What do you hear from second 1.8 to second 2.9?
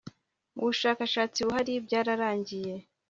byararangiye